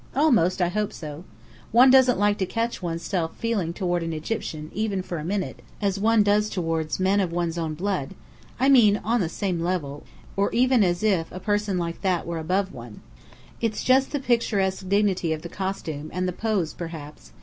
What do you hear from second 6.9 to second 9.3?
men of one's own blood I mean, on the